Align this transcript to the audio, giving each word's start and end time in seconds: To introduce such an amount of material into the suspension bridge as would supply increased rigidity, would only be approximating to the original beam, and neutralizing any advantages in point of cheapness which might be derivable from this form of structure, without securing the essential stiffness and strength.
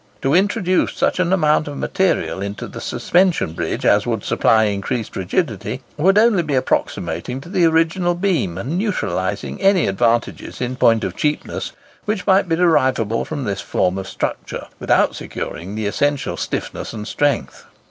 To 0.23 0.33
introduce 0.33 0.93
such 0.95 1.19
an 1.19 1.31
amount 1.31 1.67
of 1.67 1.77
material 1.77 2.41
into 2.41 2.67
the 2.67 2.81
suspension 2.81 3.53
bridge 3.53 3.85
as 3.85 4.07
would 4.07 4.23
supply 4.23 4.63
increased 4.63 5.15
rigidity, 5.15 5.83
would 5.95 6.17
only 6.17 6.41
be 6.41 6.55
approximating 6.55 7.39
to 7.41 7.49
the 7.49 7.65
original 7.65 8.15
beam, 8.15 8.57
and 8.57 8.79
neutralizing 8.79 9.61
any 9.61 9.85
advantages 9.85 10.59
in 10.59 10.75
point 10.75 11.03
of 11.03 11.15
cheapness 11.15 11.73
which 12.05 12.25
might 12.25 12.49
be 12.49 12.55
derivable 12.55 13.25
from 13.25 13.43
this 13.43 13.61
form 13.61 13.99
of 13.99 14.07
structure, 14.07 14.65
without 14.79 15.13
securing 15.13 15.75
the 15.75 15.85
essential 15.85 16.35
stiffness 16.35 16.93
and 16.93 17.07
strength. 17.07 17.67